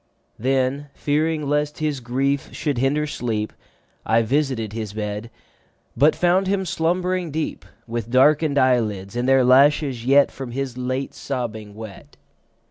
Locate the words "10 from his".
10.29-10.75